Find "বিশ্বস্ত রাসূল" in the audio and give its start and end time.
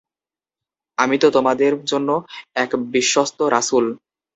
2.93-3.85